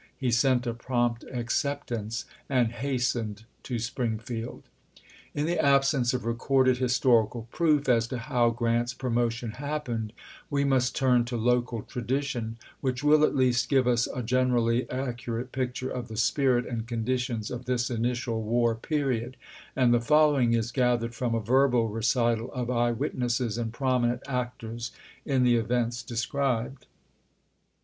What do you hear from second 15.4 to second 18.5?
picture of the spirit and conditions of this initial